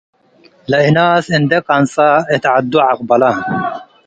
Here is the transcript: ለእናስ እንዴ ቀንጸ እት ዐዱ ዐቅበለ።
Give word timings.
ለእናስ 0.69 1.25
እንዴ 1.37 1.51
ቀንጸ 1.67 1.93
እት 2.33 2.43
ዐዱ 2.53 2.71
ዐቅበለ። 2.87 3.23